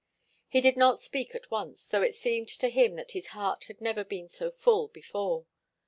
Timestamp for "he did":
0.47-0.77